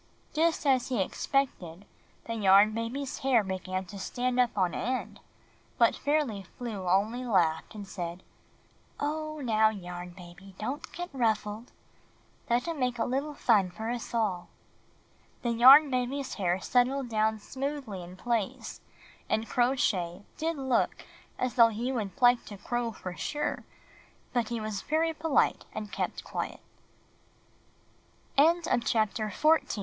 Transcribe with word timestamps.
Just 0.33 0.65
as 0.65 0.87
he 0.87 0.99
expected, 0.99 1.85
the 2.25 2.33
Yarn 2.33 2.71
Baby's 2.73 3.19
hair 3.19 3.43
began 3.43 3.85
to 3.85 3.99
stand 3.99 4.39
up 4.39 4.57
on 4.57 4.73
end; 4.73 5.19
but 5.77 5.95
Fairly 5.95 6.41
Flew 6.41 6.89
only 6.89 7.23
laughed 7.23 7.75
and 7.75 7.87
said, 7.87 8.23
"Oh, 8.99 9.41
now, 9.41 9.69
Yarn 9.69 10.09
Baby, 10.17 10.55
don't 10.57 10.91
get 10.91 11.13
ruffled. 11.13 11.71
Let 12.49 12.67
him 12.67 12.79
make 12.79 12.97
a 12.97 13.05
little 13.05 13.35
fun 13.35 13.69
for 13.69 13.91
us 13.91 14.11
all." 14.11 14.47
The 15.43 15.51
Yarn 15.51 15.91
Baby's 15.91 16.33
hair 16.33 16.59
settled 16.59 17.07
down 17.09 17.37
smoothly 17.37 18.01
in 18.01 18.15
place, 18.17 18.81
and 19.29 19.47
Crow 19.47 19.75
Shay 19.75 20.23
did 20.35 20.57
look 20.57 21.05
as 21.37 21.53
though 21.53 21.69
he 21.69 21.91
would 21.91 22.19
like 22.19 22.43
to 22.45 22.57
crow 22.57 22.91
for 22.91 23.15
sure, 23.15 23.65
but 24.33 24.49
he 24.49 24.59
was 24.59 24.81
very 24.81 25.13
poli 25.13 25.57